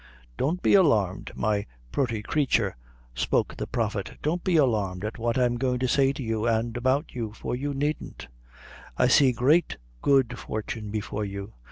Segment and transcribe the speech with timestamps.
[0.35, 2.75] "Don't be alarmed my purty creature,"
[3.13, 6.73] spoke the prophet; "don't be alarmed at what I'm goin' to say to you, an'
[6.75, 8.27] about you, for you needn't.
[8.97, 11.53] I see great good fortune before you.